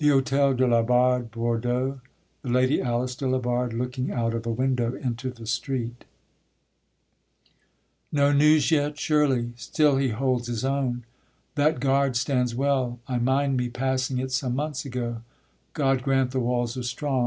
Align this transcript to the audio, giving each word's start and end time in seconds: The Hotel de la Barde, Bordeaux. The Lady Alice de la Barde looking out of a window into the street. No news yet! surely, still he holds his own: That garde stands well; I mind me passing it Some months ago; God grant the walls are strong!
The 0.01 0.07
Hotel 0.07 0.55
de 0.55 0.65
la 0.65 0.81
Barde, 0.81 1.29
Bordeaux. 1.29 1.99
The 2.41 2.49
Lady 2.49 2.81
Alice 2.81 3.13
de 3.15 3.27
la 3.27 3.37
Barde 3.37 3.73
looking 3.77 4.09
out 4.11 4.33
of 4.33 4.47
a 4.47 4.51
window 4.51 4.95
into 4.95 5.29
the 5.29 5.45
street. 5.45 6.05
No 8.11 8.31
news 8.33 8.71
yet! 8.71 8.97
surely, 8.97 9.53
still 9.57 9.97
he 9.97 10.09
holds 10.09 10.47
his 10.47 10.65
own: 10.65 11.03
That 11.53 11.79
garde 11.79 12.15
stands 12.15 12.55
well; 12.55 12.97
I 13.07 13.19
mind 13.19 13.57
me 13.57 13.69
passing 13.69 14.17
it 14.17 14.31
Some 14.31 14.55
months 14.55 14.85
ago; 14.85 15.21
God 15.73 16.01
grant 16.01 16.31
the 16.31 16.39
walls 16.39 16.75
are 16.77 16.81
strong! 16.81 17.19